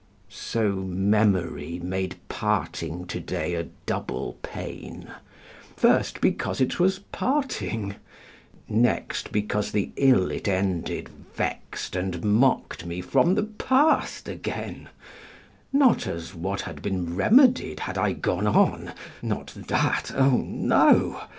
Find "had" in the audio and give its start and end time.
16.61-16.81, 17.81-17.99